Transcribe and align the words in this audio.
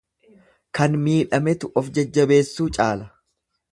Kan 0.77 0.95
miidhametu 1.03 1.71
of 1.83 1.91
jajjabeessuu 1.99 2.69
caala. 2.79 3.07